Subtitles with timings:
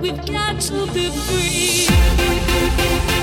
[0.00, 3.19] We've got to be free.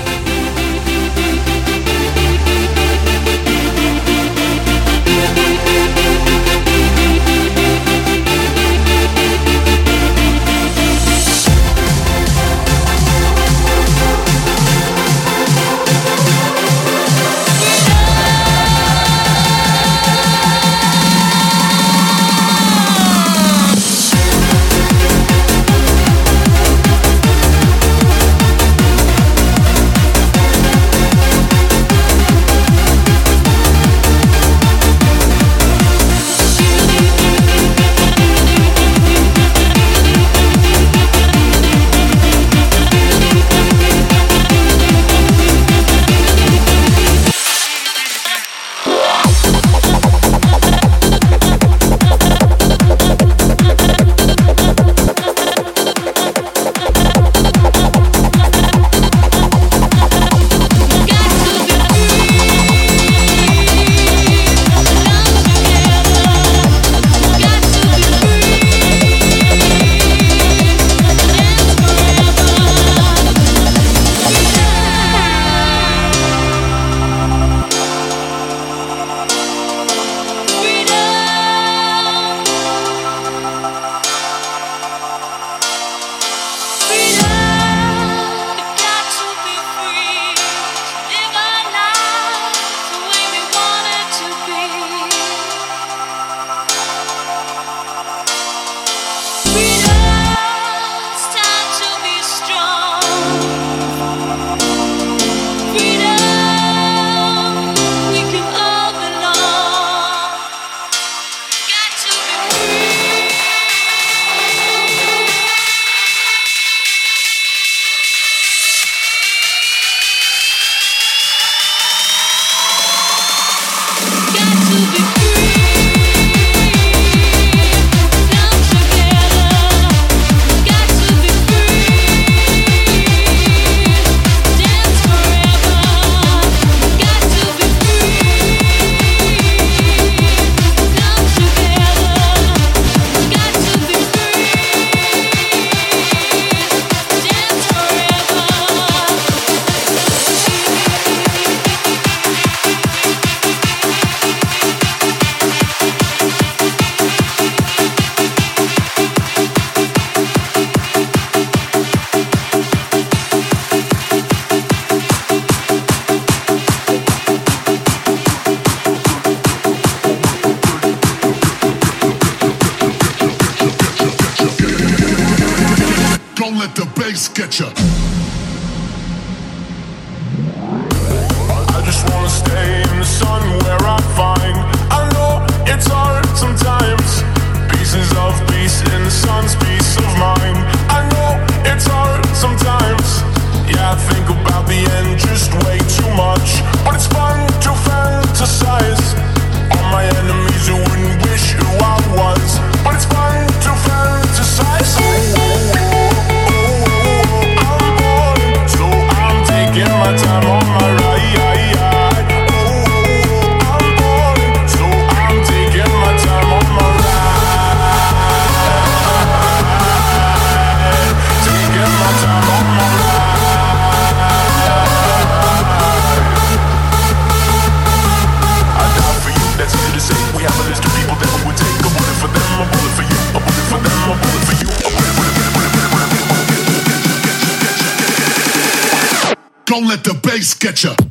[240.40, 241.07] Taking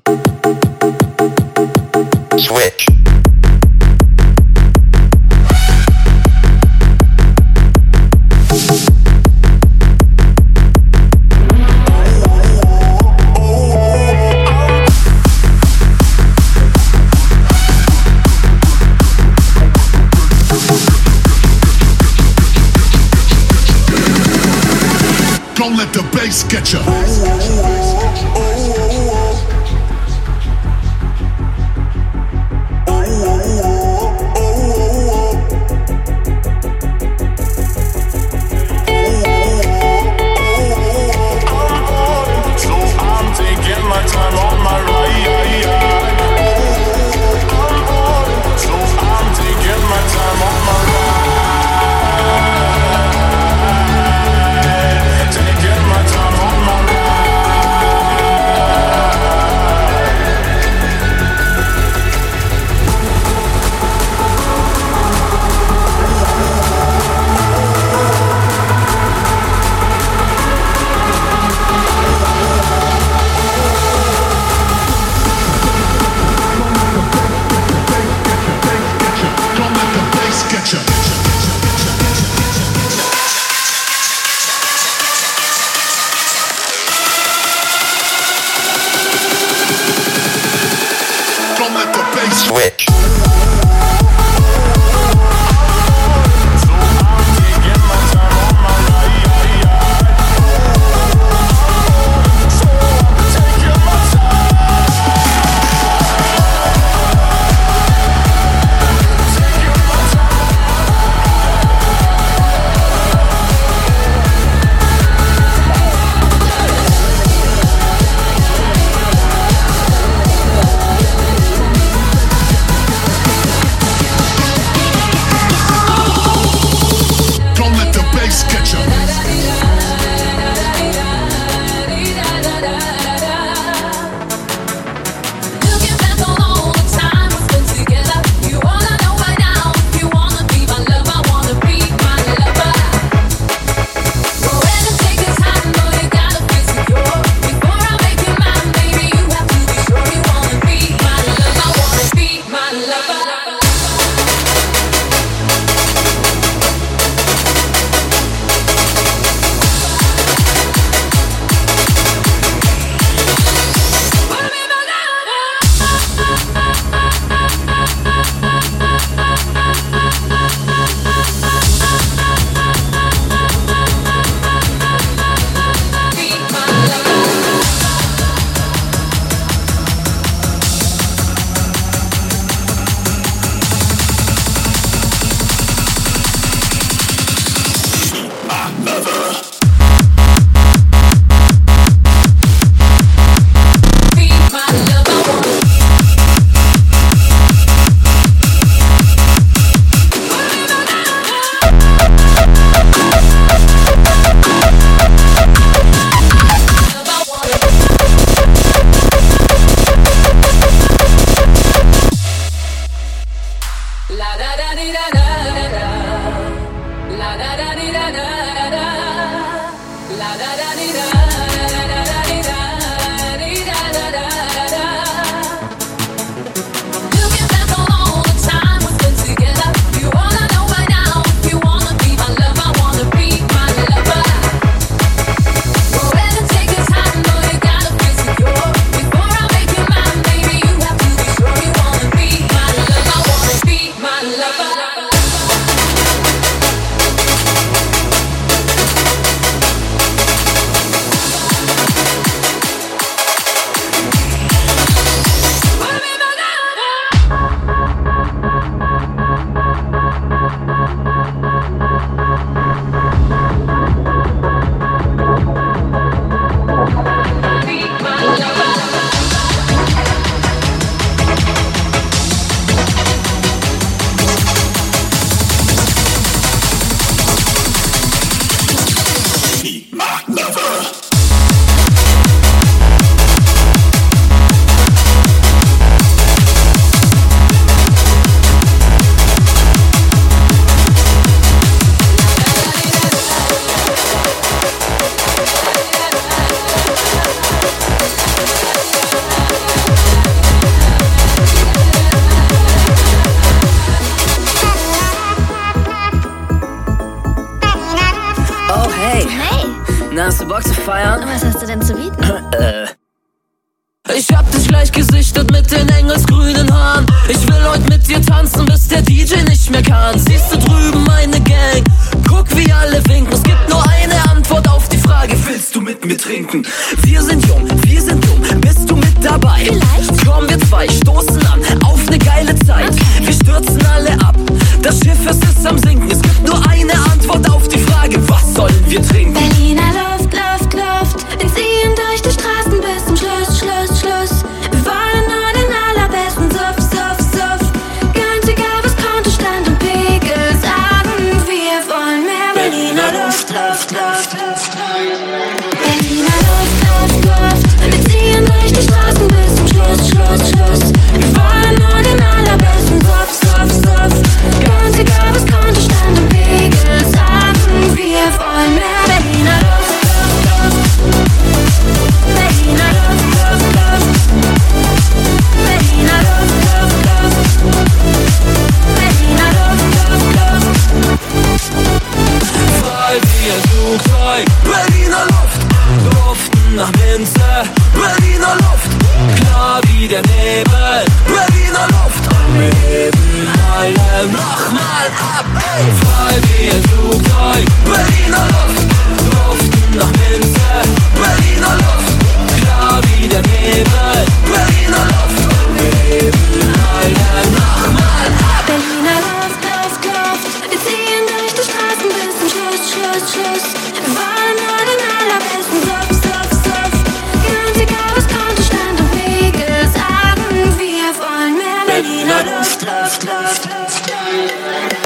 [423.48, 423.64] Luft.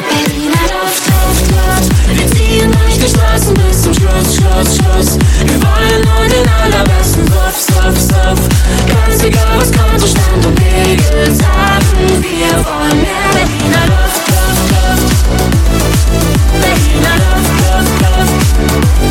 [0.10, 1.90] Berliner Luft, Luft, Luft.
[2.18, 5.20] Wir ziehen durch die Straßen bis zum Schluss, Schluss, Schluss.
[5.46, 8.40] Wir wollen nur den allerbesten Suff, Suff, Suff.
[8.88, 11.86] Ganz egal, was kommt, Stand und Wege sagen,
[12.20, 15.22] wir wollen mehr Berliner Luft, Luft, Luft.
[16.62, 19.11] Berliner Luft, Luft, Luft.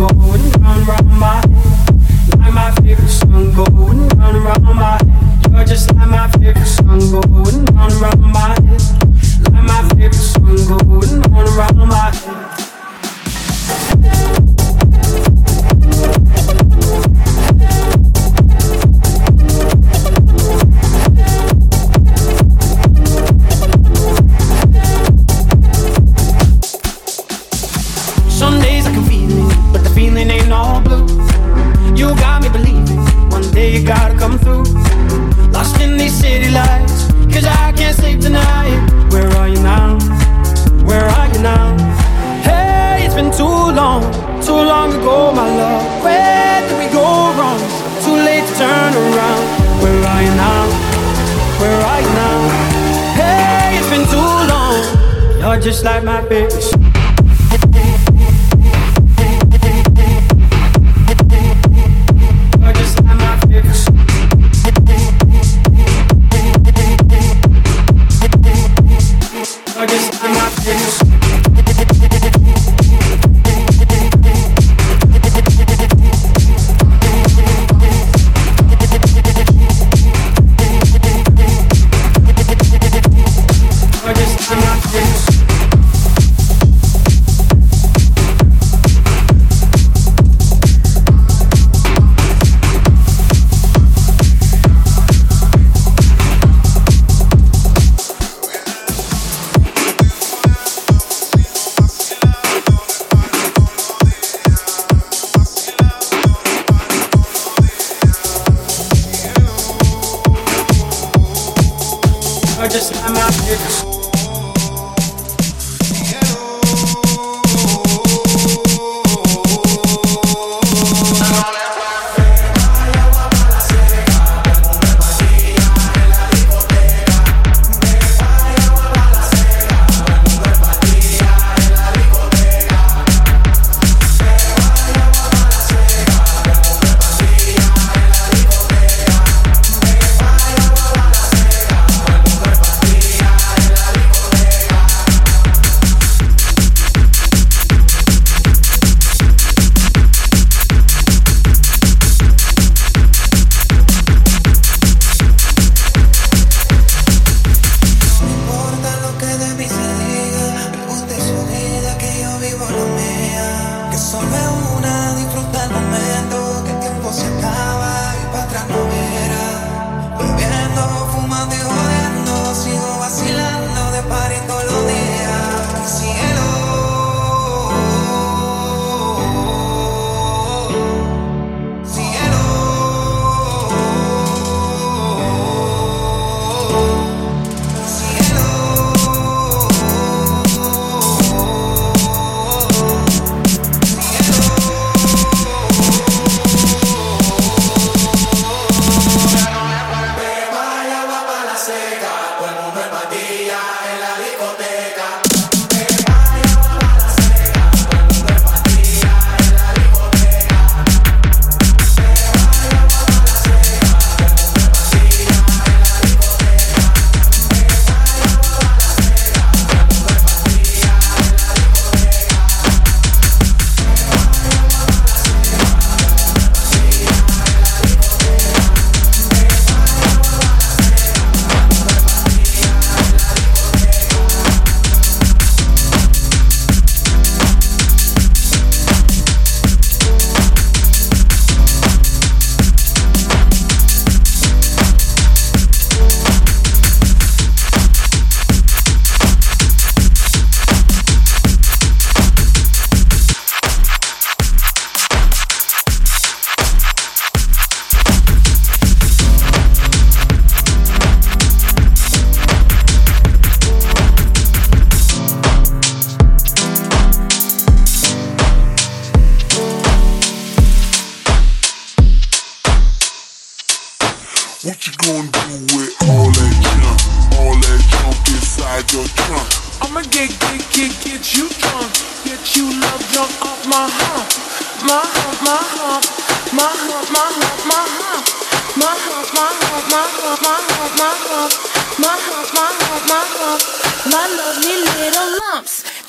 [0.00, 1.44] going round, round my.
[2.38, 4.98] Like my favorite song going round, round my.
[5.50, 8.59] You're just like my favorite song going round, round my
[55.60, 56.79] just like my favorite.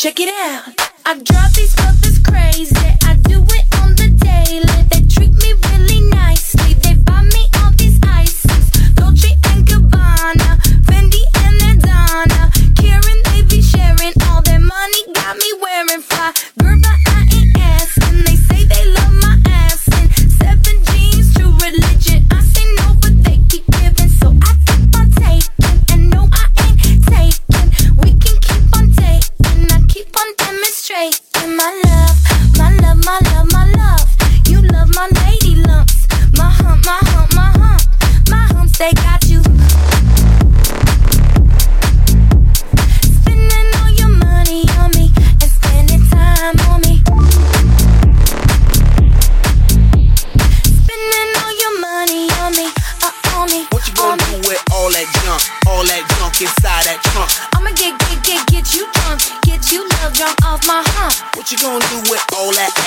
[0.02, 0.92] Check it out.
[1.06, 2.76] I drive these others crazy.
[3.04, 3.61] I do it.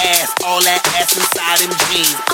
[0.07, 2.34] ass, all that ass inside them jeans.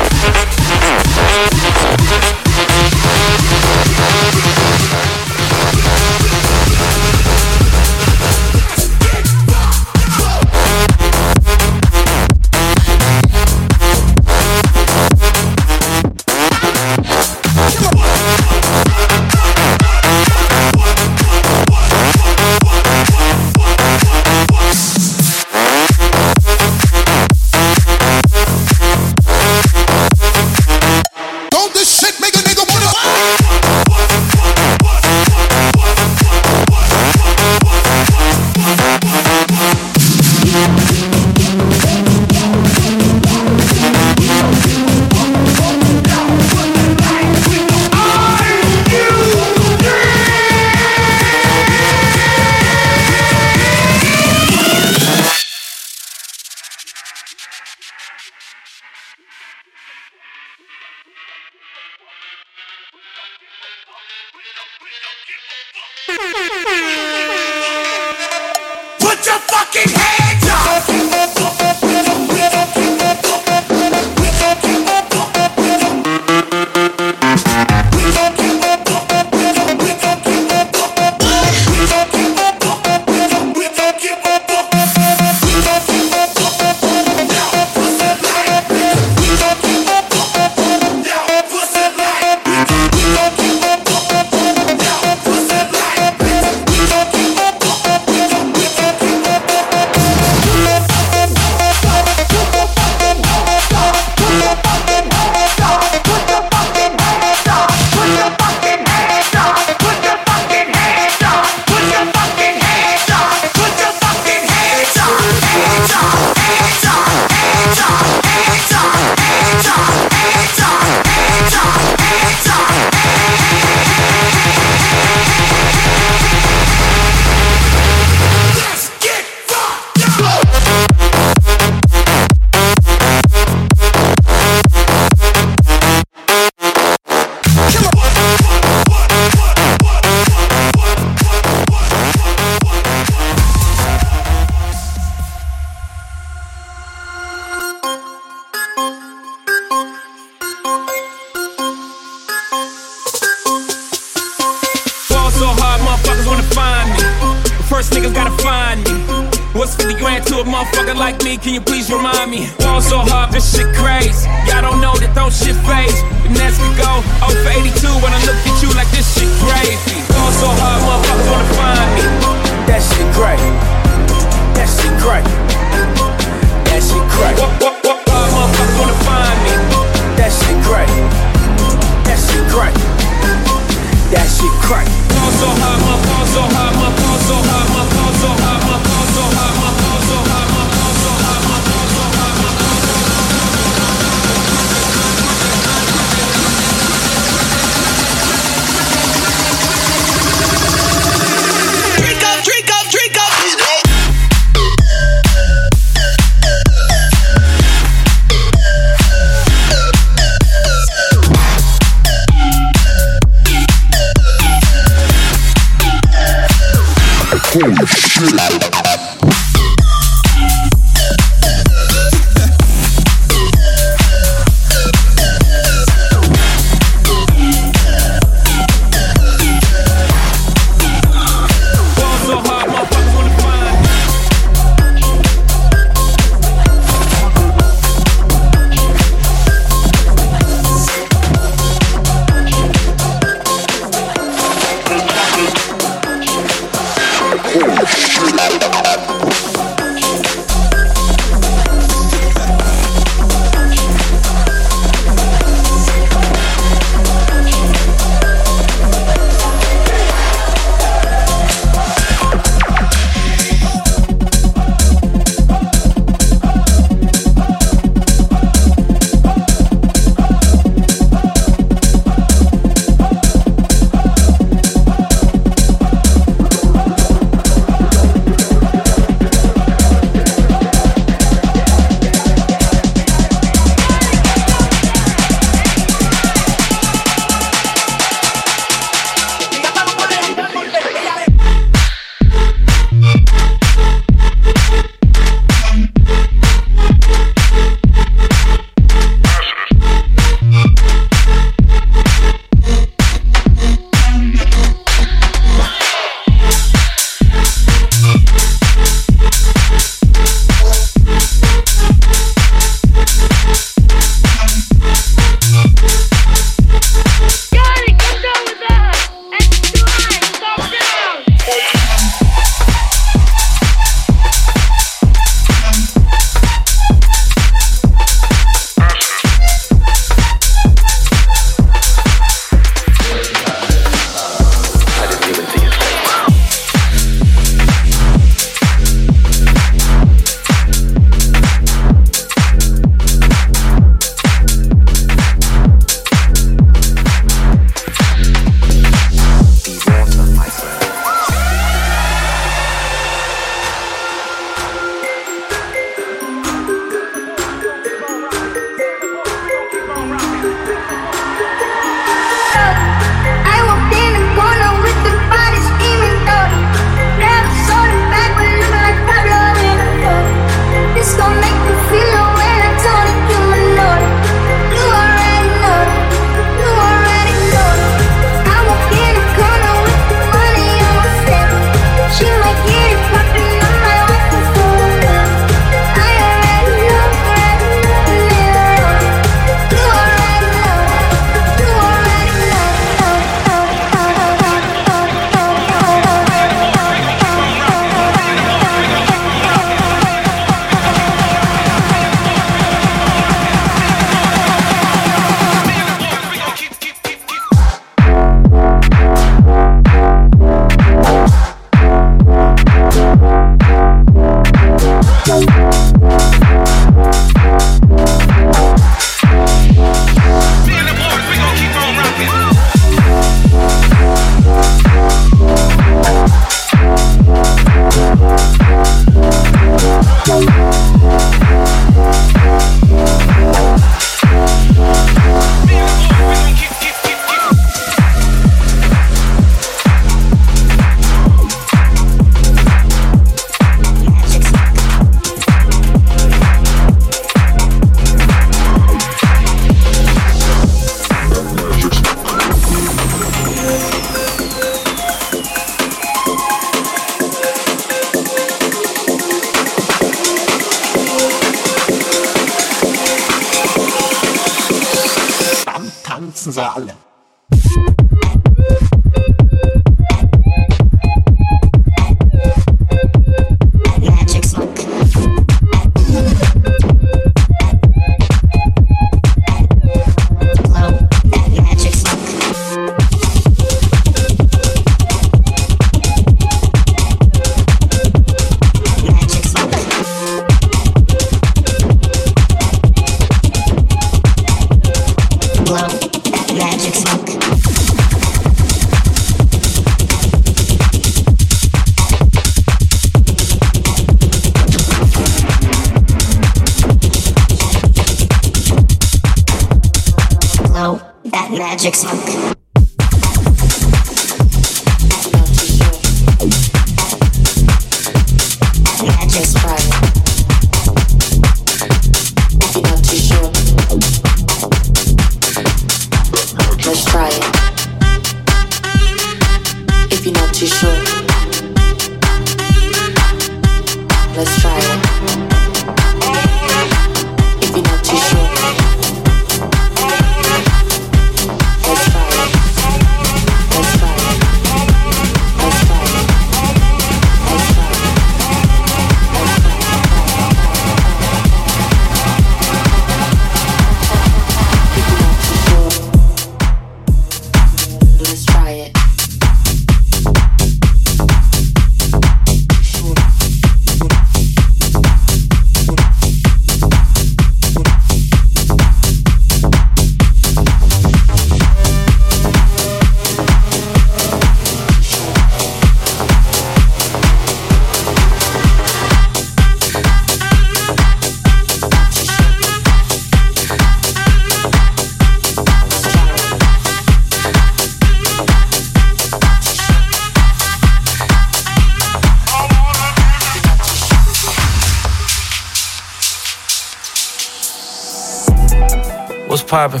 [599.76, 600.00] Poppin'?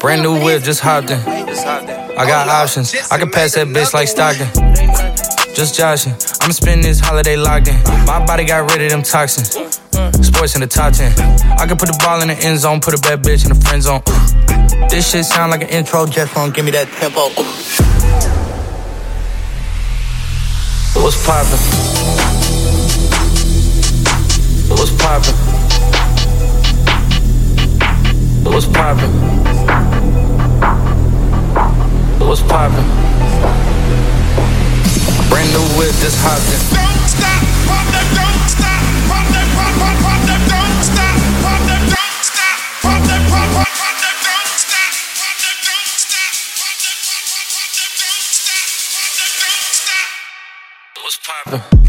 [0.00, 1.18] Brand new whip, just hopped in.
[1.18, 2.94] I got options.
[3.10, 4.48] I can pass that bitch like Stockton.
[5.54, 6.12] Just joshing.
[6.42, 7.82] I'm spending this holiday locked in.
[8.04, 9.48] My body got rid of them toxins.
[10.26, 11.12] Sports in the top 10.
[11.58, 13.60] I can put the ball in the end zone, put a bad bitch in the
[13.64, 14.02] friend zone.
[14.90, 16.50] This shit sound like an intro jet phone.
[16.50, 17.32] Give me that tempo.
[21.00, 21.60] What's poppin'?
[24.68, 25.43] What's poppin'?
[28.54, 29.10] What's poppin'?
[32.22, 32.86] What's poppin'?
[35.28, 36.62] Brand new whip, just hopped in.
[36.70, 38.78] Don't stop, pop that, don't stop,
[39.10, 43.50] pop that, pop, pop, pop that, don't stop, pop that, don't stop, pop that, pop,
[43.58, 44.86] pop, pop that, don't stop,
[45.18, 49.66] pop that, don't stop, pop that, pop, pop, pop that, don't stop, pop that, don't
[49.82, 50.14] stop.
[51.02, 51.83] What's poppin'?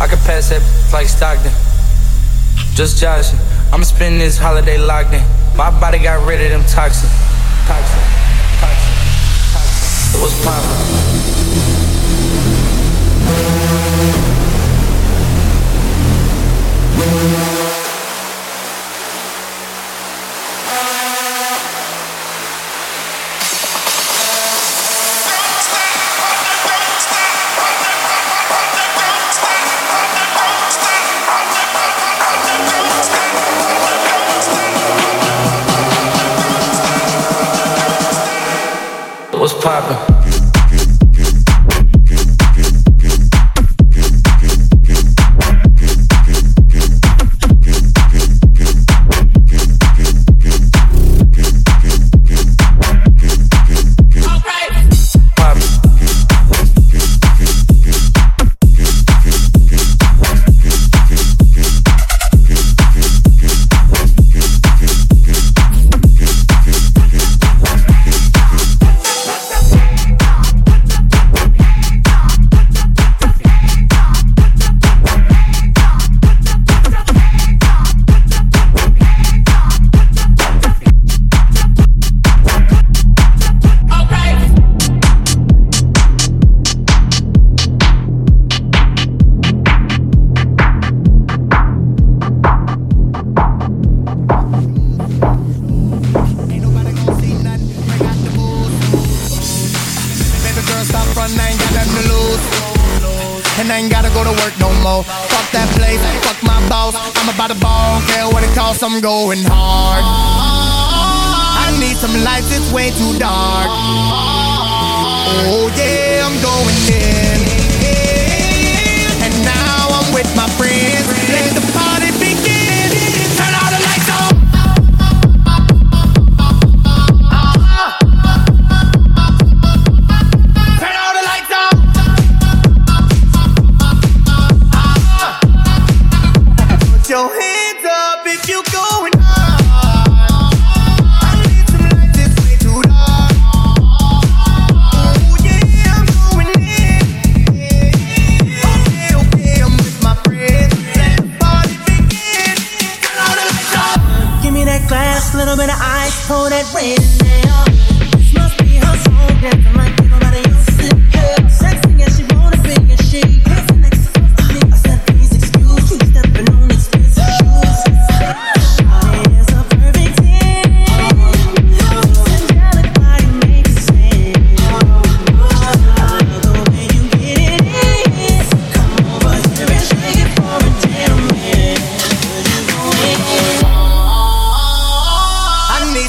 [0.00, 1.52] I could pass that like Stockton.
[2.74, 3.38] Just joshing.
[3.72, 5.22] I'm spending this holiday locked in.
[5.56, 7.12] My body got rid of them toxins.
[7.66, 8.00] Toxin.
[8.58, 8.94] Toxin.
[9.52, 10.20] Toxin.
[10.20, 11.13] What's poppin'?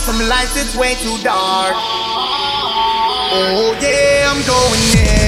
[0.06, 1.74] some lights, it's way too dark.
[3.34, 5.25] Oh yeah, I'm going in.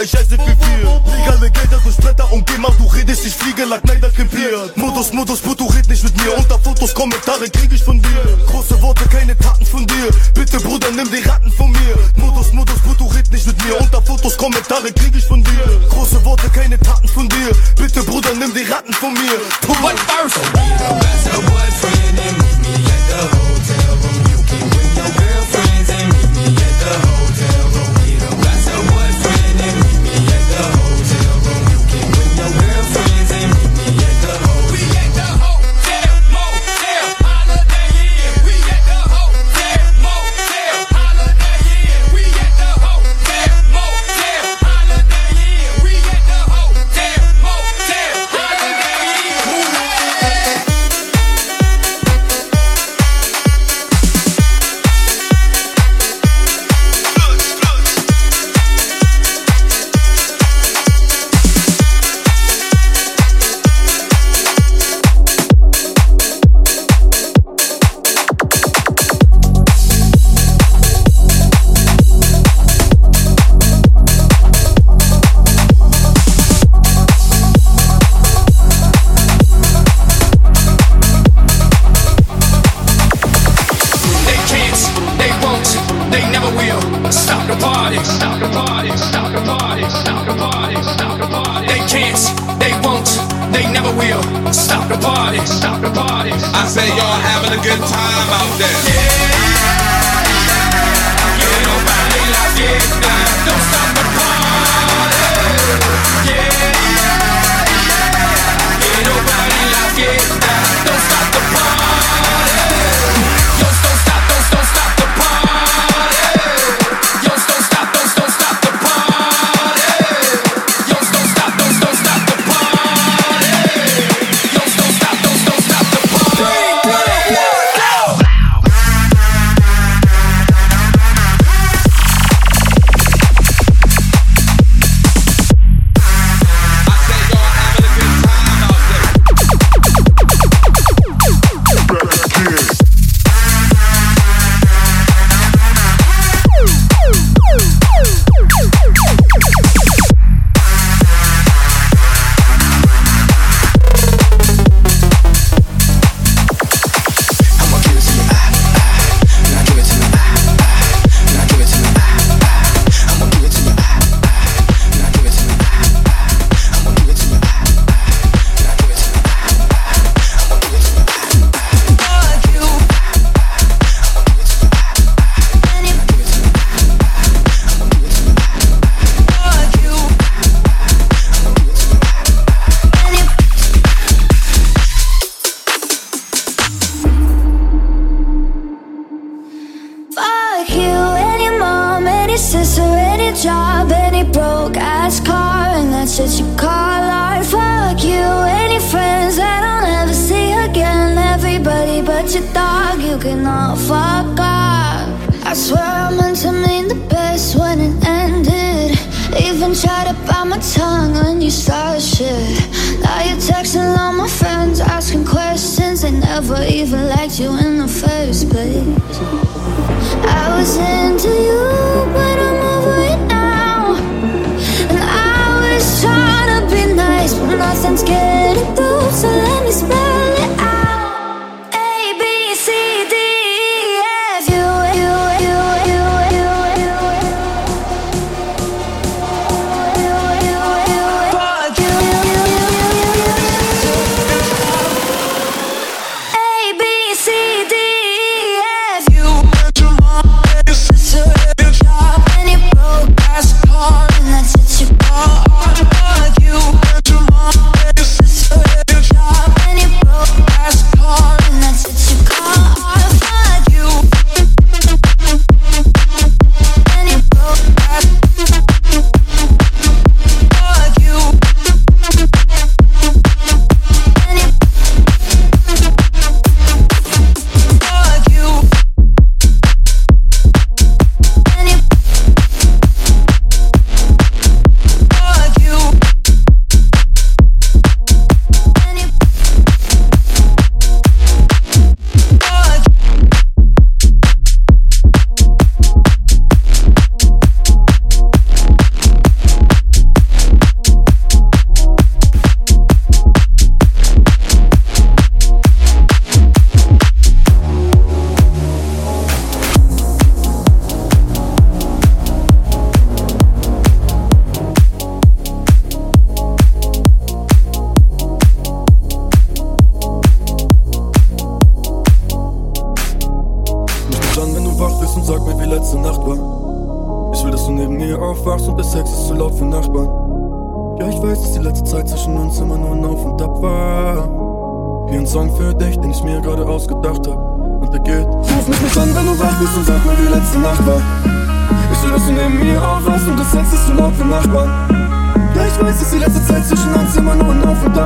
[0.00, 0.63] et just depuis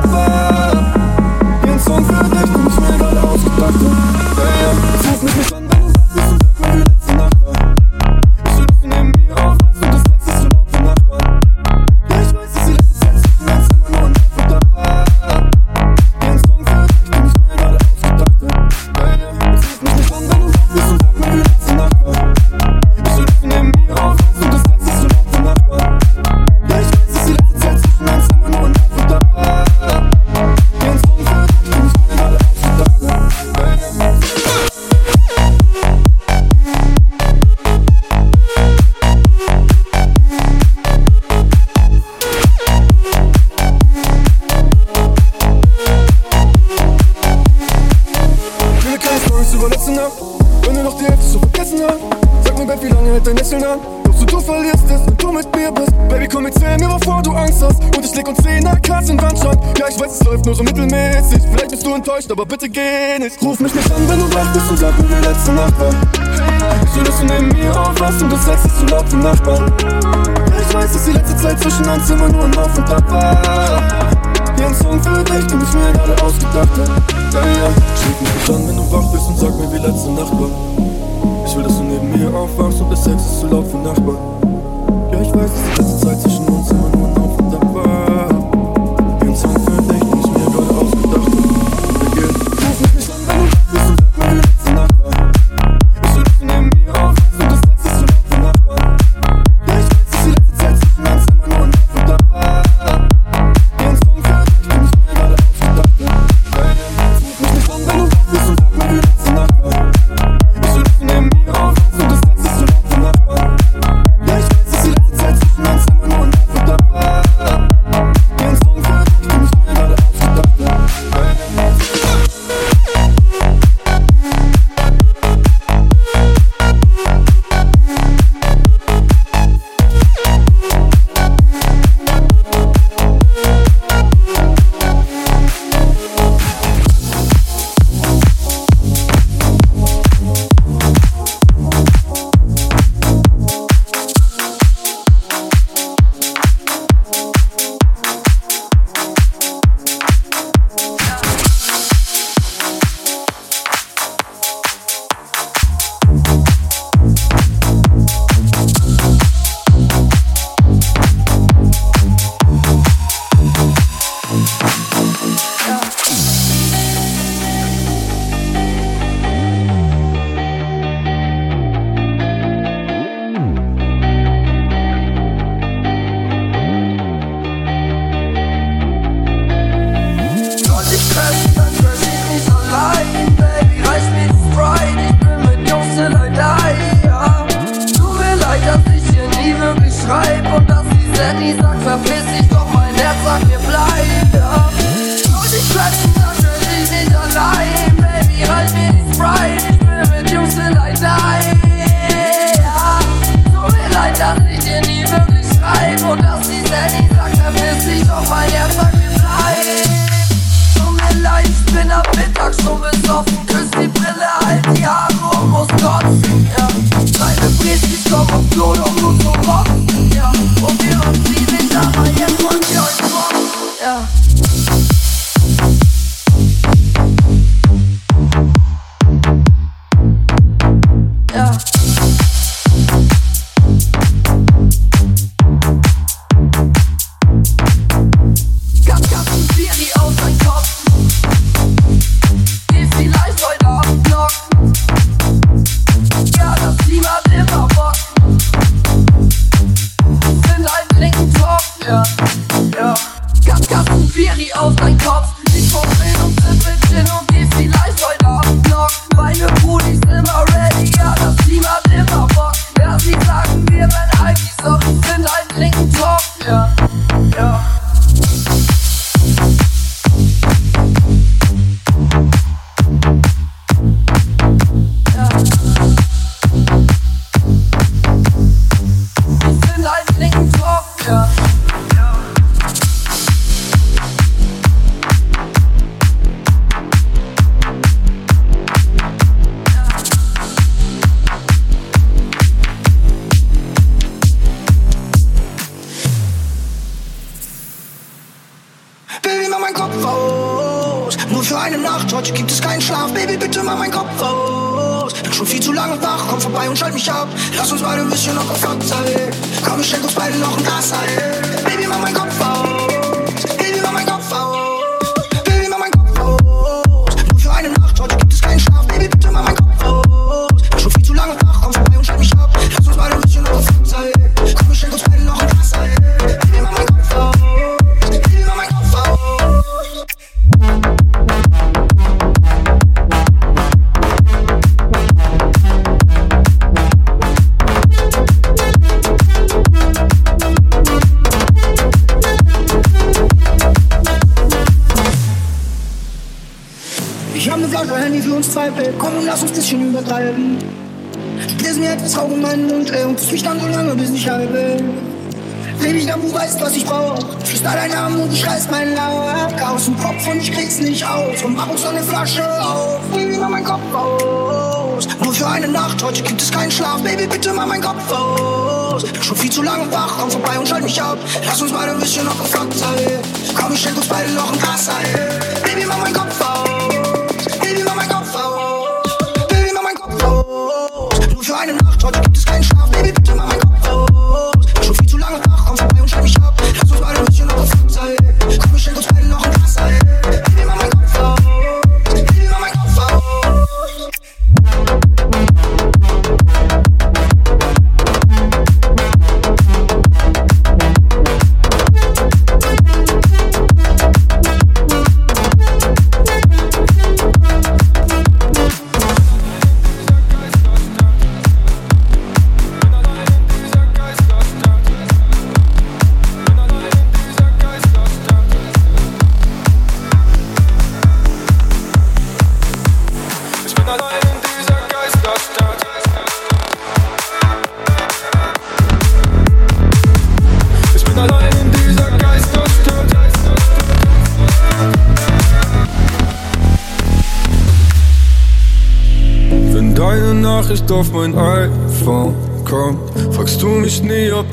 [0.01, 0.58] papel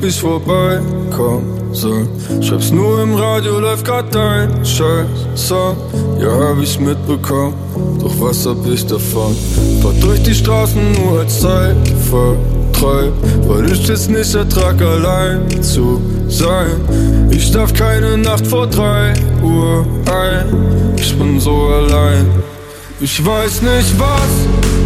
[0.07, 2.07] ich vorbeikommen soll.
[2.41, 5.75] Schreib's nur im Radio, läuft grad dein Scheiß-Song.
[6.19, 7.53] Ja, hab ich mitbekommen,
[7.99, 9.35] doch was hab ich davon?
[9.81, 13.13] Fahr durch die Straßen nur als Zeitvertreib,
[13.47, 16.79] weil ich es nicht ertrag, allein zu sein.
[17.29, 22.25] Ich darf keine Nacht vor 3 Uhr ein, ich bin so allein.
[22.99, 24.76] Ich weiß nicht was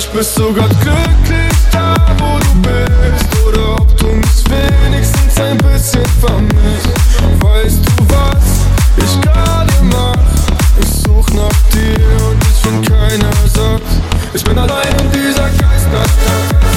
[0.00, 3.46] Ich bist du Gott glücklich da, wo du bist?
[3.46, 6.88] Oder ob du mich wenigstens ein bisschen vermisst?
[7.40, 8.64] Weißt du was
[8.96, 10.16] ich gerade mach?
[10.80, 11.98] Ich such nach dir
[12.30, 13.82] und ich von keiner Satz
[14.32, 16.69] Ich bin allein in dieser Geisterstadt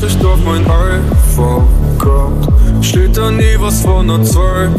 [0.00, 1.64] Nacht ist auf mein iPhone
[1.98, 2.48] gehabt.
[2.82, 4.74] Steht da nie was von der zweiten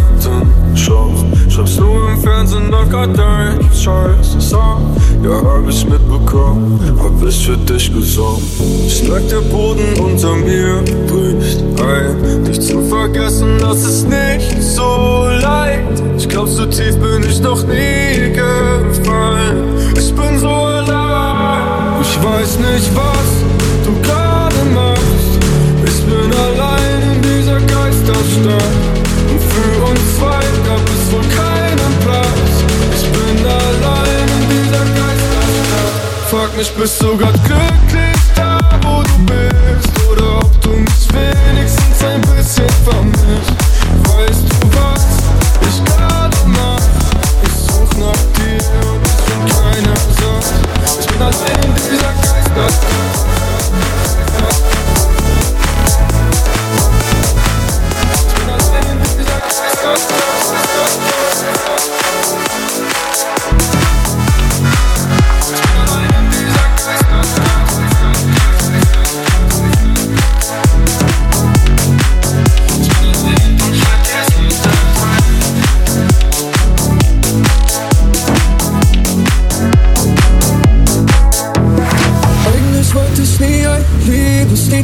[0.76, 1.26] Schacht.
[1.48, 4.98] Schreibst du im Fernsehen auf Kartei, scheiße Song.
[5.24, 8.42] Ja, hab ich mitbekommen, hab ich für dich gesungen.
[8.90, 12.44] Schlag der Boden unter mir bricht ein.
[12.44, 16.02] Dich zu vergessen, das ist nicht so leicht.
[16.18, 19.76] Ich glaub, so tief bin ich noch nie gefallen.
[19.96, 23.86] Ich bin so allein, ich weiß nicht was.
[23.86, 24.21] Du kannst
[28.24, 28.64] Stadt.
[29.30, 32.54] Und für uns zwei gab es wohl keinen Platz.
[32.96, 35.96] Ich bin allein in dieser Geisterstadt.
[36.30, 39.90] Frag mich, bist du grad glücklich da, wo du bist?
[40.12, 43.54] Oder ob du mich wenigstens ein bisschen vermisst?
[44.06, 45.06] Weißt du was?
[45.68, 46.82] Ich gerade mach.
[47.44, 50.54] Ich such nach dir ich bin keiner Satz.
[51.00, 53.41] Ich bin allein in dieser Geisterstadt.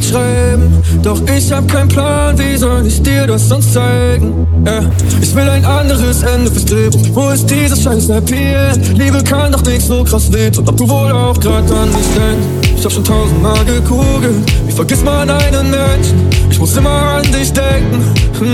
[0.08, 0.82] Schreiben.
[1.02, 4.46] Doch ich hab keinen Plan, wie soll ich dir das sonst zeigen?
[4.64, 4.80] Ja.
[5.20, 7.00] Ich will ein anderes Ende fürs Drehbuch.
[7.12, 8.30] Wo ist dieses scheiß End?
[8.98, 10.68] Liebe kann doch nicht so krass wehtun.
[10.68, 12.72] Ob du wohl auch grad an mich denkst?
[12.76, 14.36] Ich hab schon tausendmal gegoogelt.
[14.66, 16.47] Wie vergisst man einen Menschen?
[16.58, 18.02] Ich muss immer an dich denken.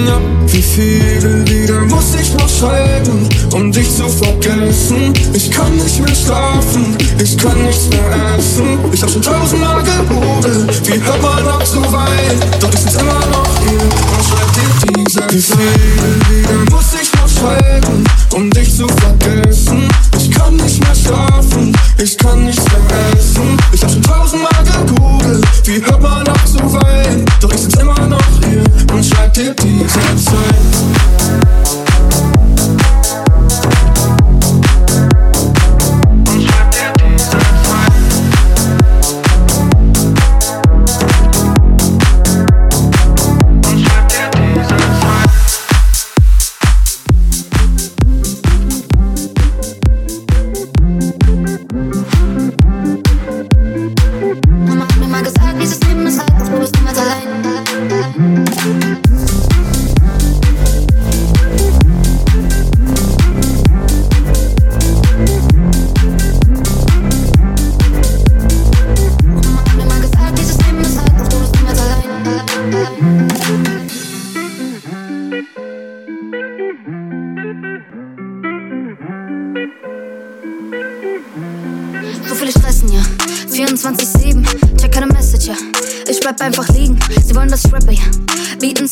[0.07, 0.21] Ja.
[0.49, 5.15] Wie viele Lieder muss ich noch schreiben, um dich zu vergessen?
[5.33, 8.79] Ich kann nicht mehr schlafen, ich kann nichts mehr essen.
[8.93, 12.41] Ich hab schon tausendmal gegoogelt, wie hört man auf zu weinen?
[12.61, 15.63] Doch ich sitz immer noch hier und schreib dir diese Wie viele
[16.29, 19.89] Lieder muss ich noch schreiben, um dich zu vergessen?
[20.19, 23.57] Ich kann nicht mehr schlafen, ich kann nichts mehr essen.
[23.73, 26.44] Ich hab schon tausendmal gegoogelt, wie hört man auf
[29.37, 30.04] und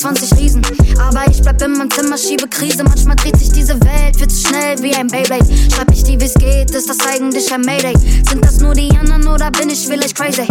[0.03, 0.63] 20 Riesen,
[0.99, 2.83] aber ich bleib in meinem Zimmer, schiebe Krise.
[2.83, 5.47] Manchmal dreht sich diese Welt viel zu schnell wie ein Beyblade.
[5.73, 7.95] Schreib ich die, wie's geht, ist das eigentlich ein Mayday?
[8.29, 10.45] Sind das nur die anderen oder bin ich vielleicht crazy?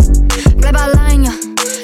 [0.56, 1.34] Bleib allein, ja.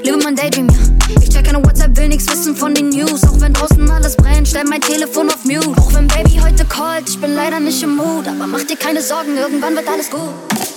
[0.01, 0.77] Liebe mein Daydream, ja.
[1.21, 3.25] Ich check keine WhatsApp, will nix wissen von den News.
[3.25, 5.77] Auch wenn draußen alles brennt, stell mein Telefon auf Mute.
[5.77, 8.29] Auch wenn Baby heute callt, ich bin leider nicht im Mood.
[8.29, 10.76] Aber mach dir keine Sorgen, irgendwann wird alles gut.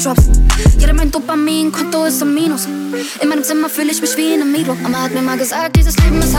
[0.00, 0.30] Teardrops.
[0.78, 2.66] Jeder mein Dopamin-Konto ist im Minus.
[3.20, 4.74] In meinem Zimmer fühle ich mich wie in einem Milo.
[4.74, 6.34] Mama hat mir mal gesagt, dieses Leben ist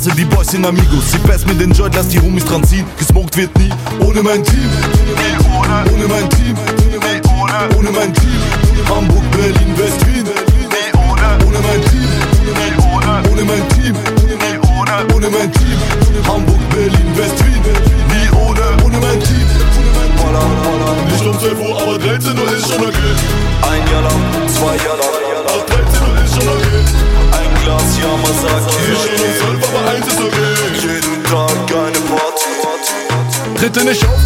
[0.00, 1.12] Straße, die Boys sind Amigos.
[1.12, 2.86] Sie pass mit den Joint, lass die Homies dran ziehen.
[2.98, 3.70] Gesmoked wird nie
[4.02, 4.70] ohne mein Team.
[33.80, 34.19] in the show.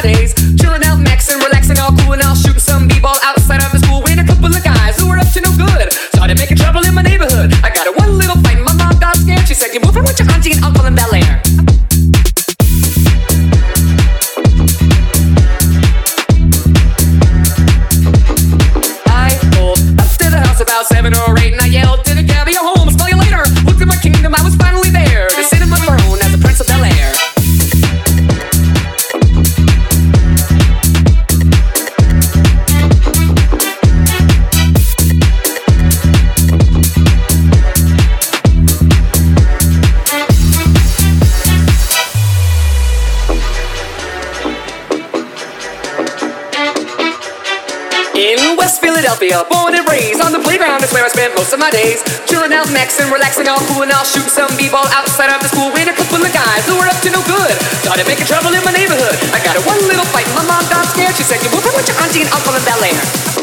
[0.00, 0.37] Fridays.
[49.28, 49.44] real.
[49.52, 52.00] Born and raised on the playground is where I spent most of my days.
[52.24, 55.68] Chilling out, maxing, relaxing, all cool and I'll shoot some b-ball outside of the school.
[55.72, 57.54] with a couple of guys who were up to no good.
[57.84, 59.16] Started making trouble in my neighborhood.
[59.36, 60.28] I got a one little fight.
[60.32, 61.14] My mom got scared.
[61.16, 63.37] She said, "You will with your auntie and uncle in Bel Air."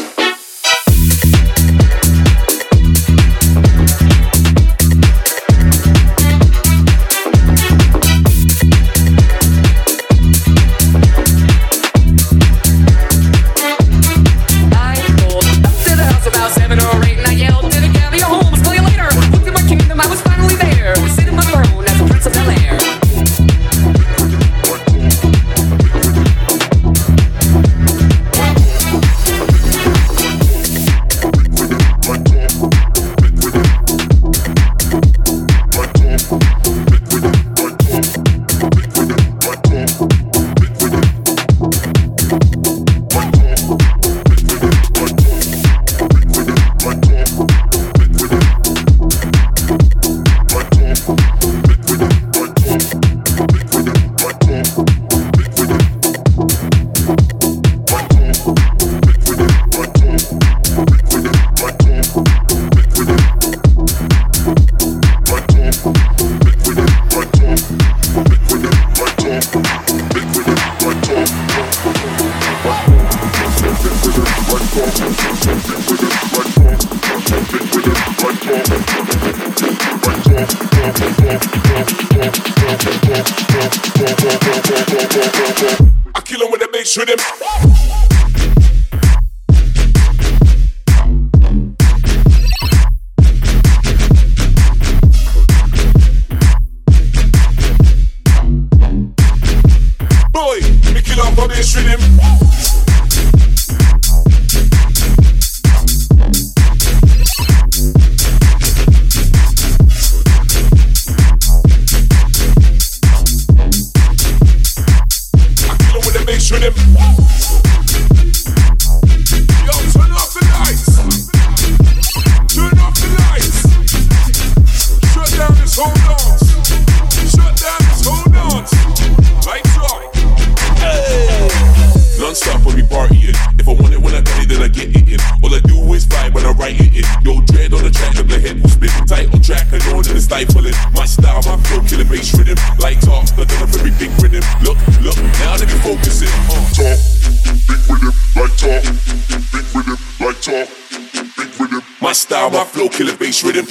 [152.36, 153.66] style, my flow, killer bass rhythm.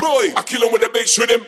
[0.00, 1.44] Boy, I kill him with the bass rhythm.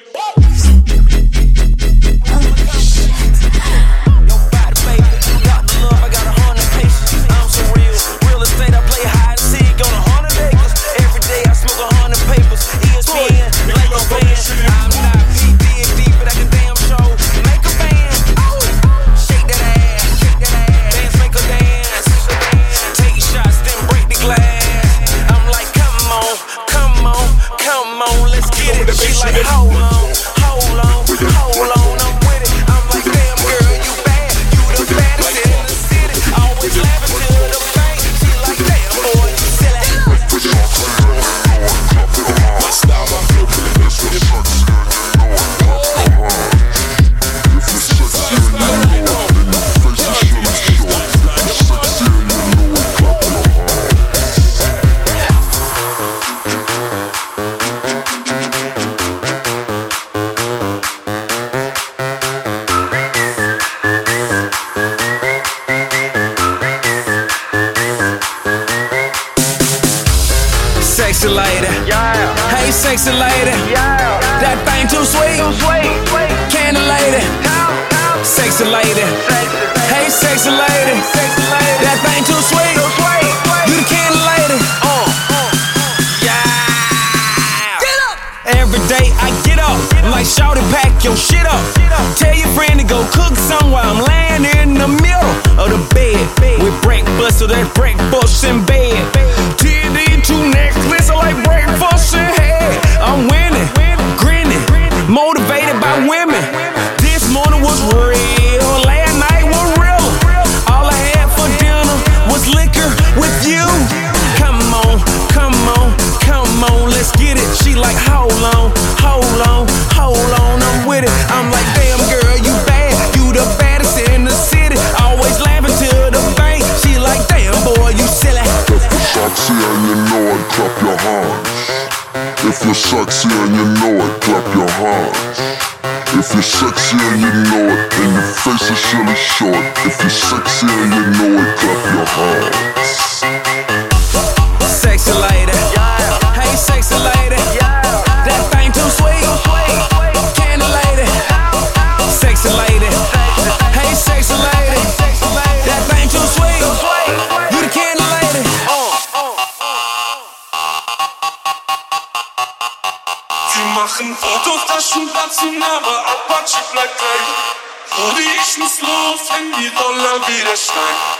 [168.57, 171.19] wenigstens los, wenn die Dollar wieder steigt.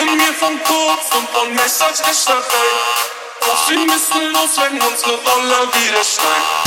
[0.00, 2.42] Reden wir von Kurz und von Message Messerstechnerei.
[3.40, 6.65] Doch wir müssen los, wenn unsere Dollar wieder steigt.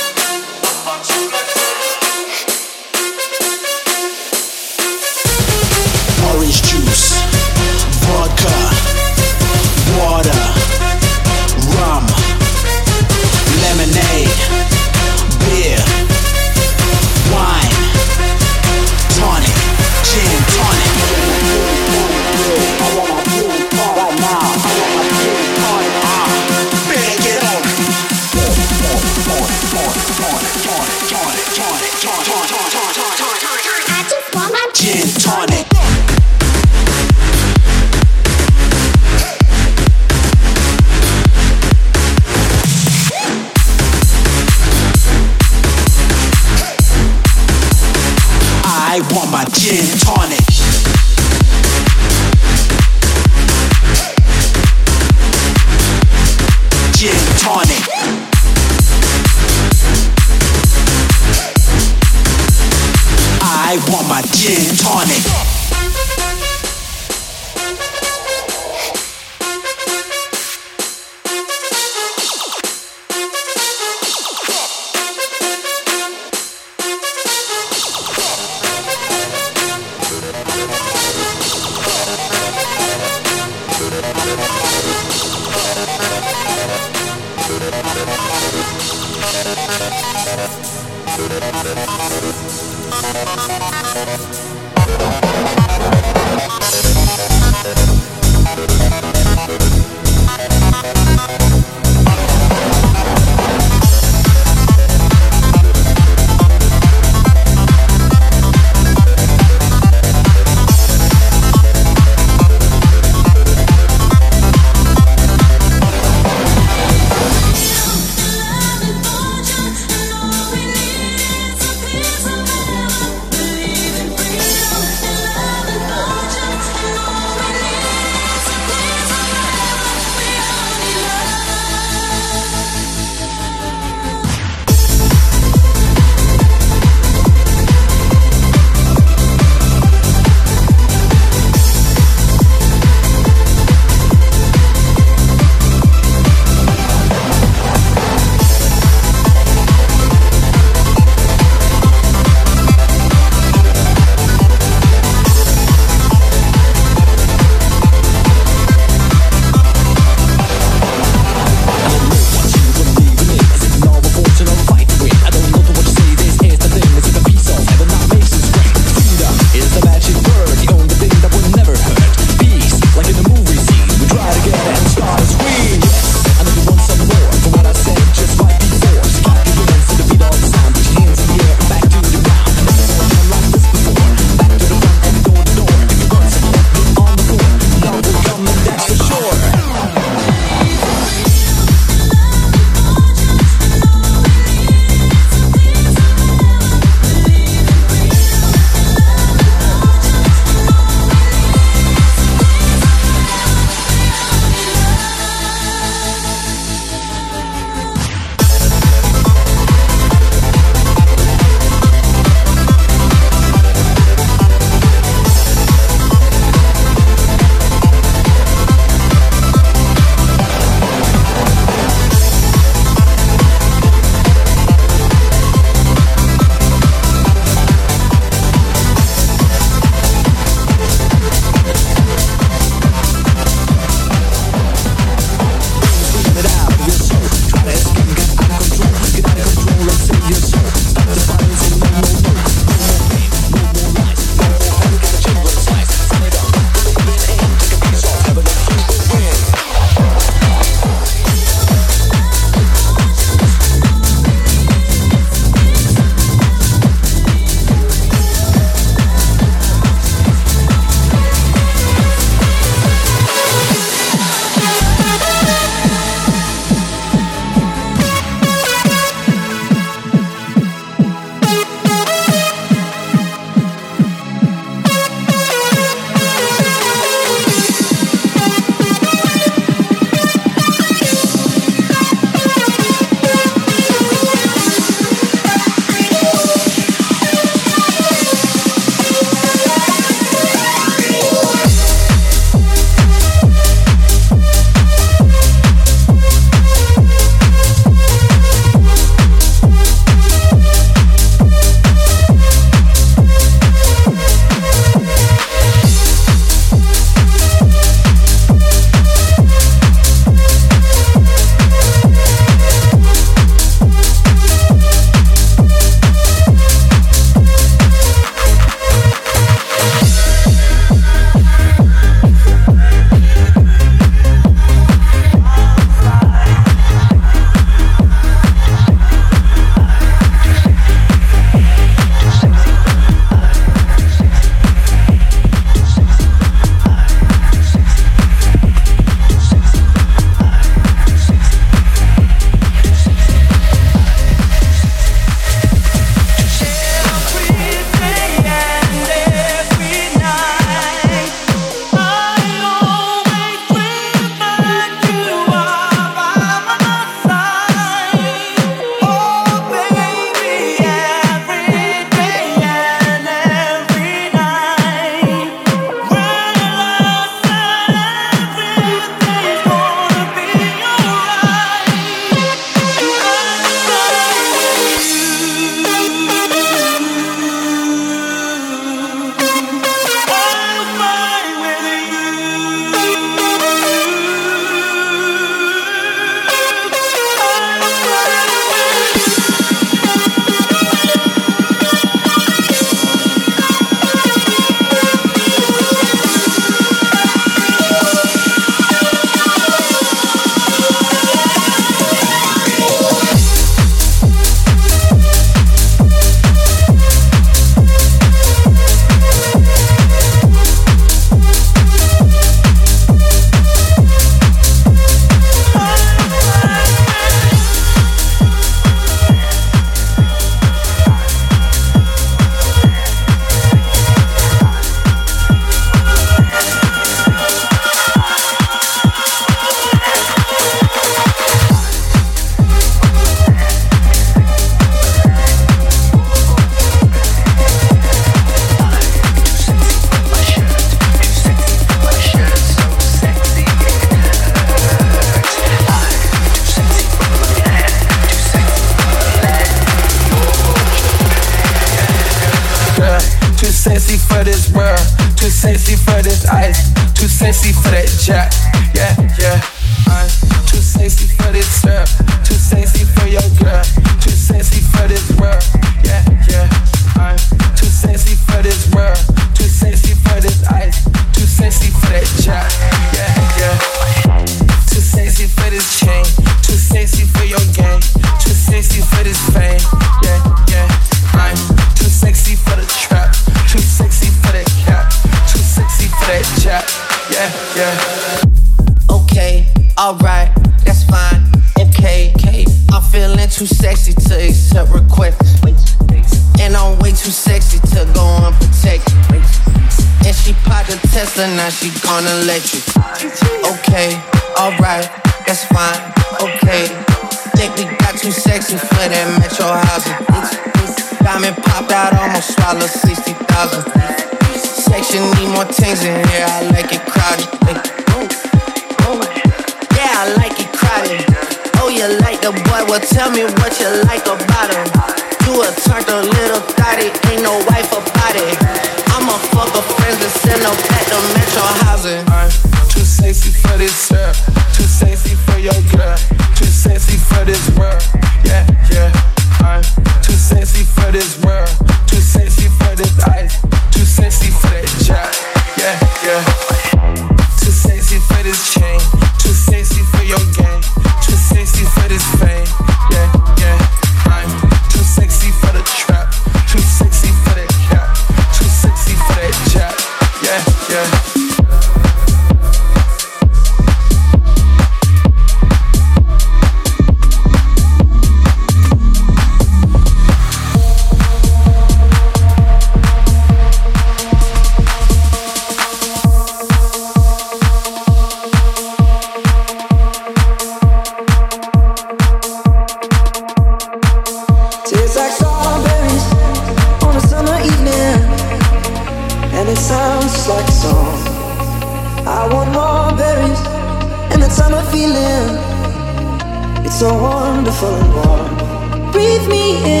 [597.81, 599.11] Wonderful and warm.
[599.11, 600.00] Breathe me in,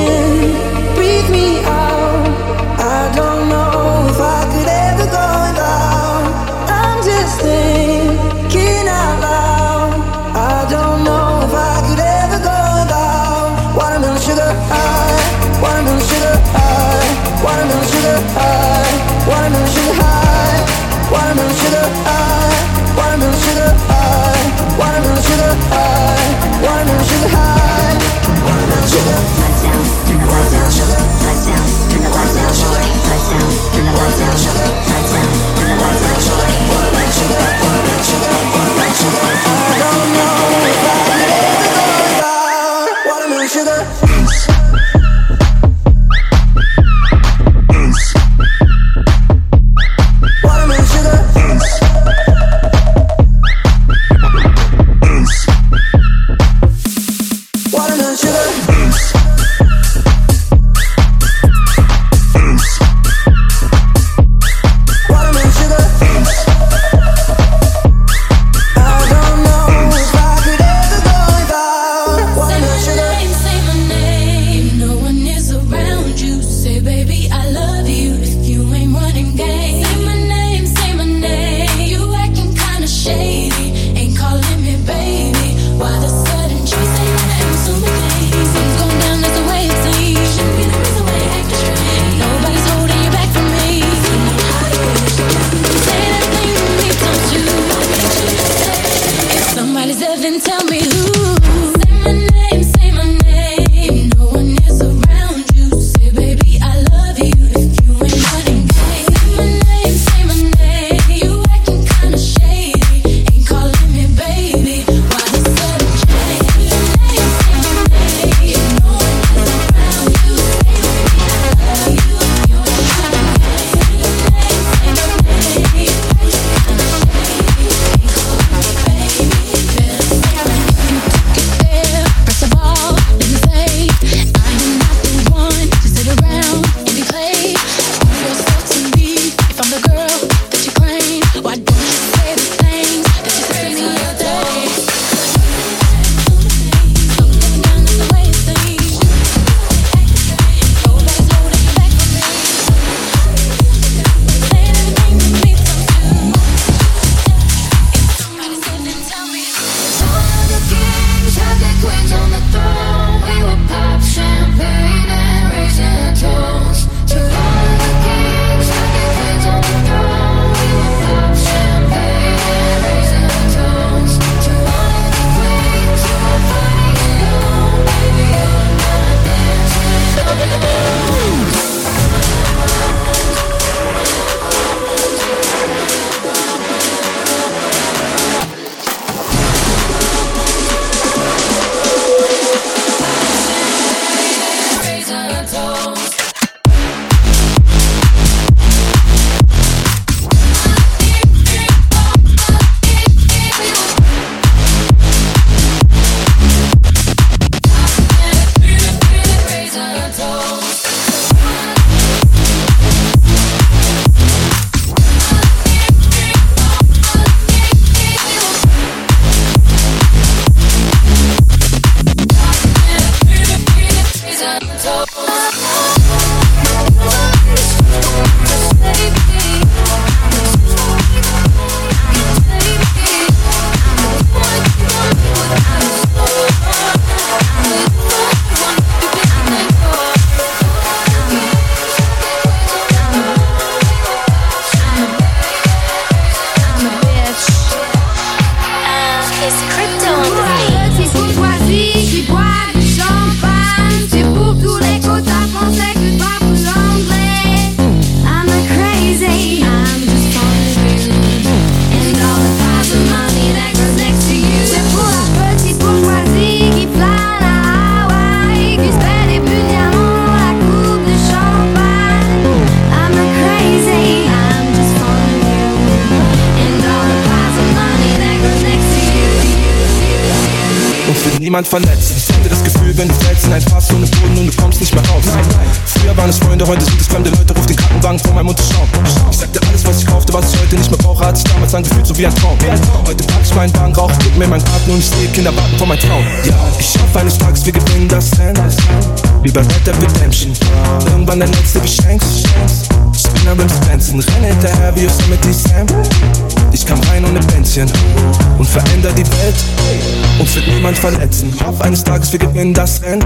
[310.81, 311.53] Niemand verletzen.
[311.63, 313.23] Hoff eines Tages wir gewinnen das Rennen.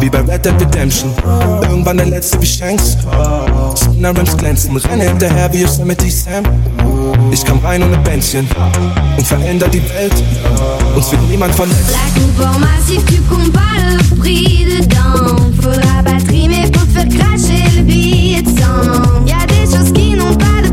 [0.00, 1.12] Wie bei Red Dead Redemption.
[1.68, 2.96] Irgendwann der letzte wie Shanks.
[3.76, 6.44] Spinner Rims glänzen, renn hinterher wie Yosemite Sam.
[7.30, 8.48] Ich kam rein ohne Bändchen
[9.18, 10.14] und veränder die Welt.
[10.96, 11.94] Uns wird niemand verletzen.
[12.38, 15.52] Pour massif cube qu'on pas le prix dedans.
[15.60, 19.26] Faudra batterie, mais faut faire cracher le billet de sang.
[19.26, 20.71] Y'a des choses qui n'ont pas de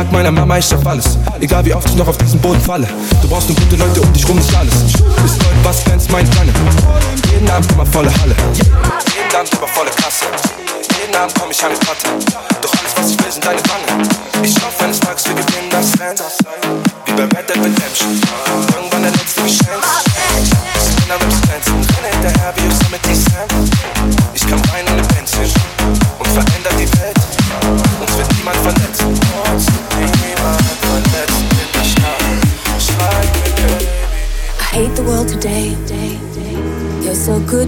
[0.00, 1.18] Sag meiner Mama, ich schaff alles.
[1.40, 2.88] Egal wie oft ich noch auf diesen Boden falle.
[3.20, 4.72] Du brauchst nur gute Leute um dich rum, nicht alles.
[4.72, 6.50] Ist Leute, was glänzt meine Pfanne?
[7.30, 8.34] Jeden Abend immer volle Halle.
[8.54, 10.24] Jeden Abend über volle Kasse.
[11.02, 12.08] Jeden Abend komm ich an die Platte.
[12.62, 14.08] Doch alles, was ich will, sind deine Wangen.
[14.42, 16.16] Ich hoffe, eines Tages wir gewinnen das Rennen.
[17.04, 18.89] Wie bei Red Dead Redemption.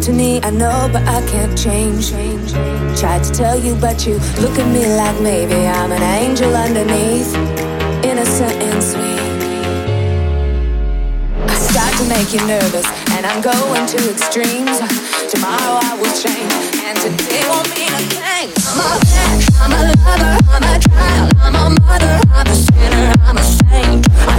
[0.02, 2.10] To me, I know, but I can't change.
[2.98, 7.32] Tried to tell you, but you look at me like maybe I'm an angel underneath,
[8.04, 9.20] innocent and sweet.
[11.46, 14.78] I start to make you nervous, and I'm going to extremes.
[15.30, 16.52] Tomorrow I will change,
[16.82, 18.50] and today won't mean a thing.
[18.66, 23.14] I'm a bad, I'm a lover, I'm a child, I'm a mother, I'm a sinner,
[23.22, 24.31] I'm a saint.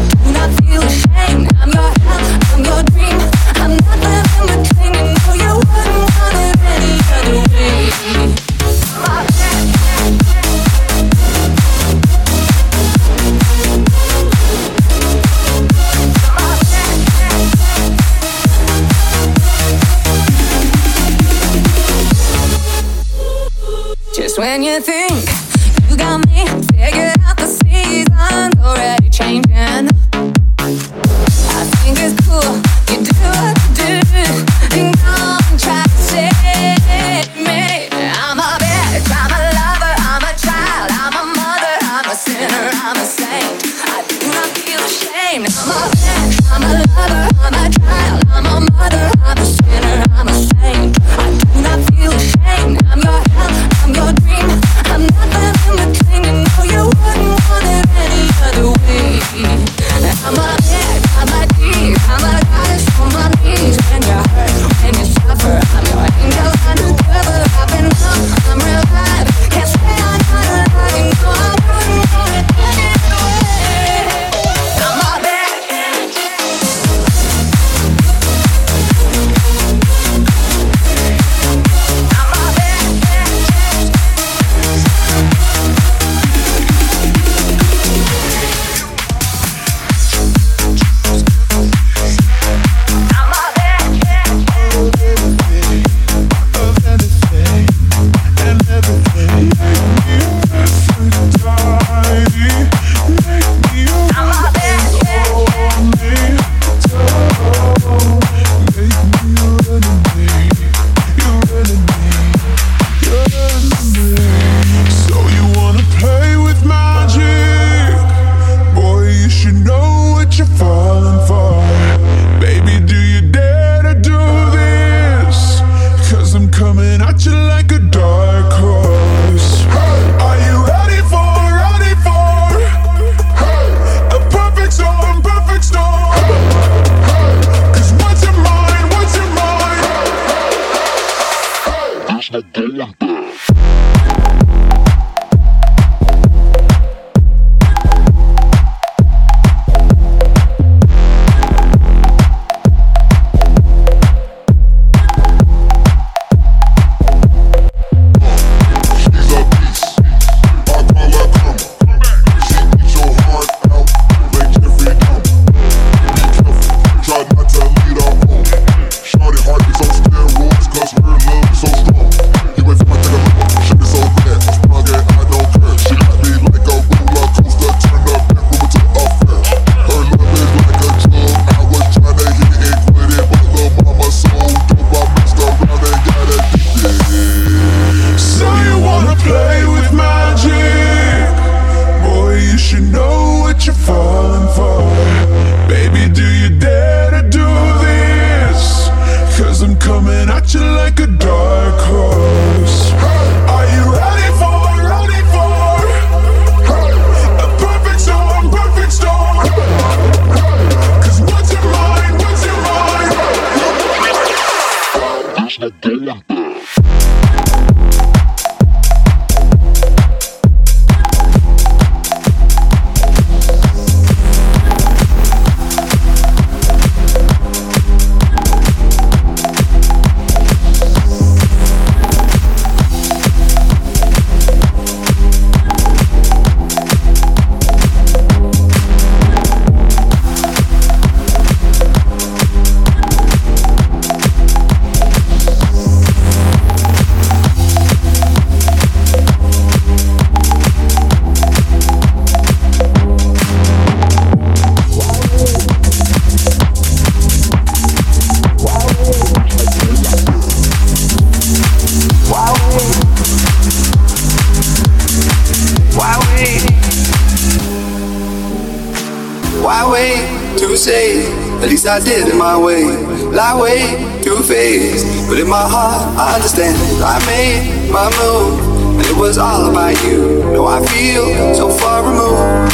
[271.84, 272.88] Least I did it my way.
[273.27, 276.80] Lie wait to face, but in my heart I understand.
[277.03, 280.47] I made my move, and it was all about you.
[280.55, 282.72] No, I feel so far removed.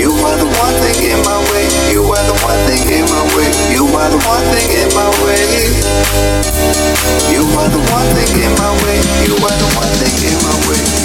[0.00, 1.68] You were the one thing in my way.
[1.92, 3.52] You were the one thing in my way.
[3.76, 5.44] You were the one thing in my way.
[7.36, 8.96] You were the one thing in my way.
[9.28, 11.03] You were the one thing in my way.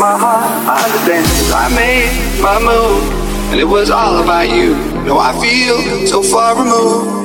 [0.00, 1.28] My heart I understand.
[1.52, 2.08] I made
[2.40, 3.04] my move,
[3.52, 4.72] and it was all about you.
[5.04, 5.76] No, I feel
[6.08, 7.20] so far removed.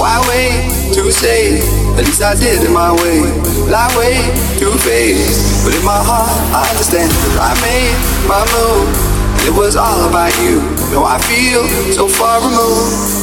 [0.00, 0.64] Why wait
[0.96, 1.60] to say?
[2.00, 3.20] At least I did it my way.
[3.68, 4.32] Lie wait
[4.64, 7.12] to face, but in my heart I understand.
[7.36, 7.92] I made
[8.24, 8.88] my move,
[9.36, 10.64] and it was all about you.
[10.88, 13.19] No, I feel so far removed.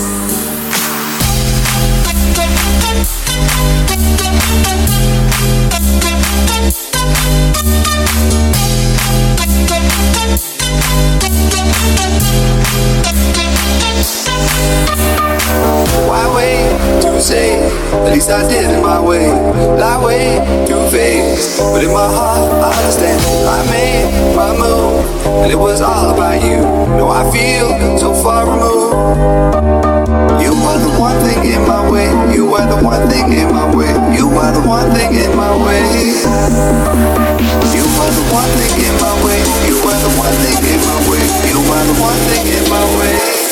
[18.08, 19.28] At least I did it my way.
[19.28, 23.20] Lie way to face, but in my heart I understand.
[23.44, 25.04] I made my move,
[25.44, 26.64] and it was all about you.
[26.96, 27.68] No, I feel
[28.00, 28.96] so far removed.
[30.40, 32.08] You were the one thing in my way.
[32.32, 33.92] You were the one thing in my way.
[34.16, 35.84] You were the one thing in my way.
[37.76, 39.44] You were the one thing in my way.
[39.68, 41.24] You were the one thing in my way.
[41.44, 43.47] You were the one thing in my way.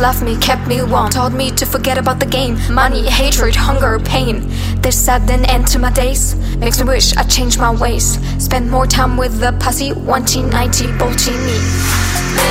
[0.00, 2.58] Left me, kept me warm, taught me to forget about the game.
[2.72, 4.48] Money, hatred, hunger, pain.
[4.80, 8.18] This sudden end to my days makes me wish I changed my ways.
[8.42, 11.58] Spend more time with the posse, 190 bolting me.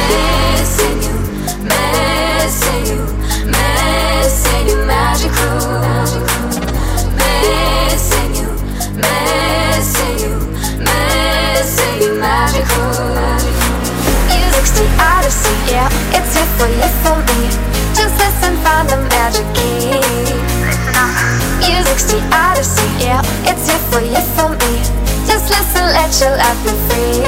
[0.10, 1.16] Missing you,
[1.66, 3.02] missing you,
[3.50, 5.60] missing you, magical.
[7.18, 8.50] Missing you,
[9.02, 10.34] missing you,
[10.86, 12.94] missing you, magical.
[14.30, 16.90] Music's the odyssey, yeah, it's here for you,
[19.30, 20.02] magic key.
[21.60, 24.82] Music's the odyssey, yeah, it's here for you, for me.
[25.28, 27.22] Just listen, let your life be free.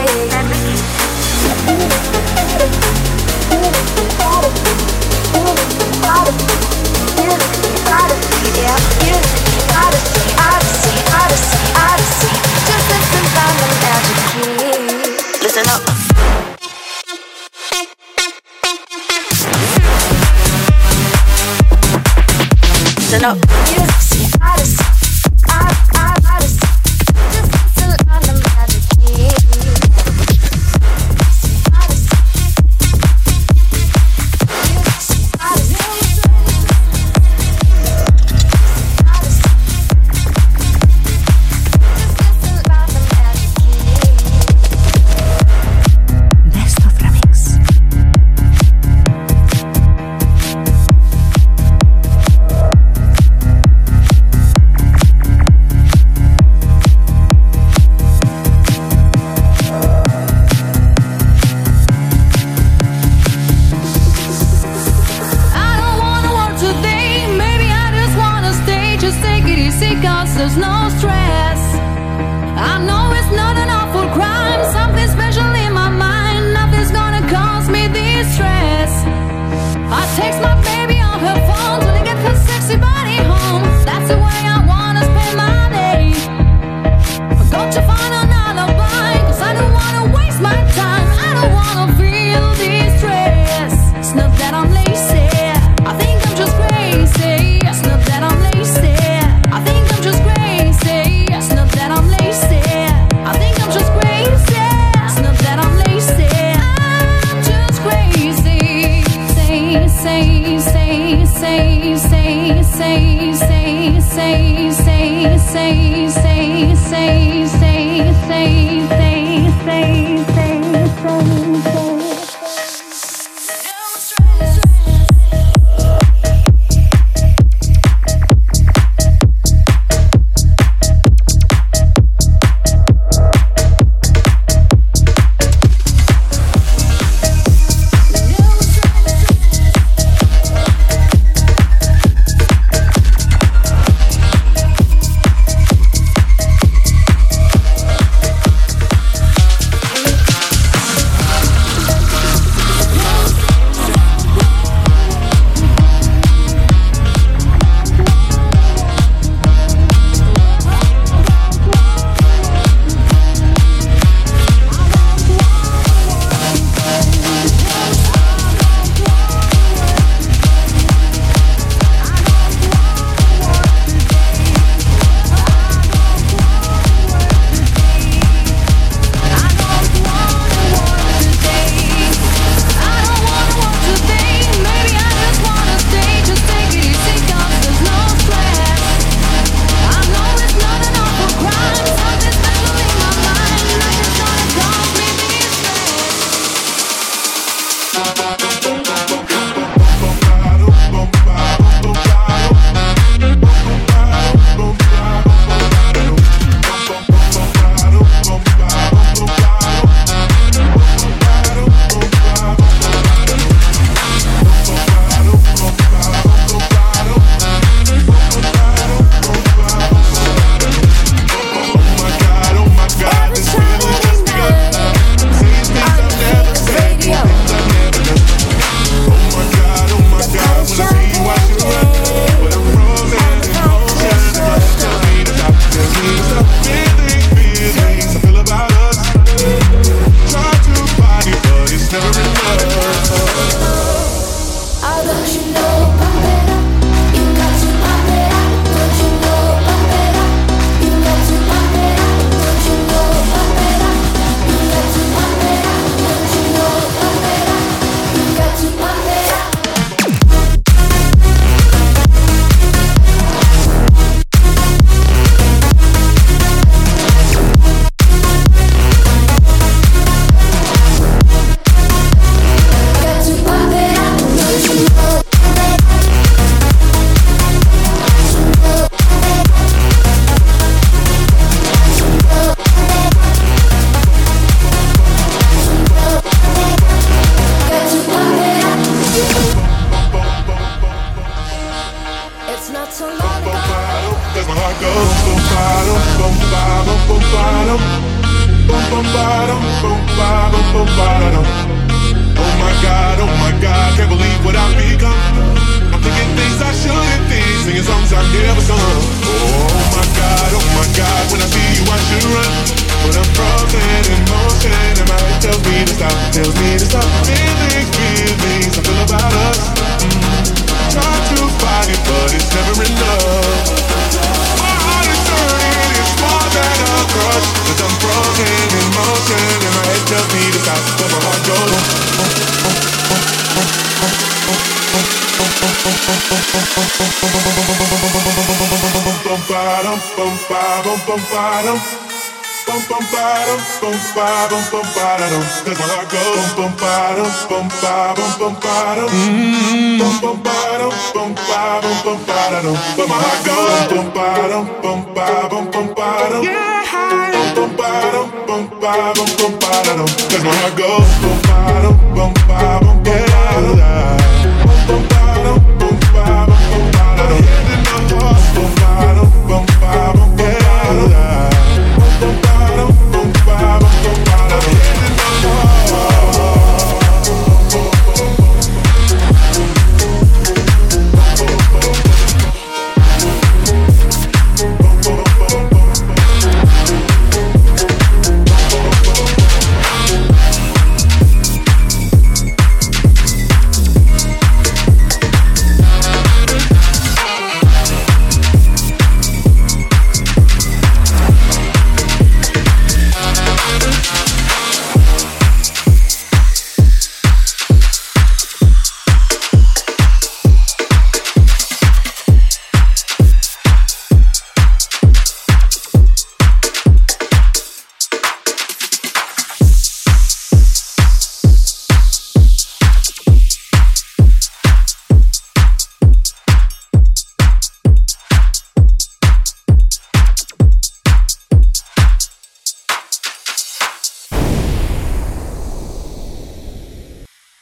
[8.62, 10.11] Yeah, music's the odyssey.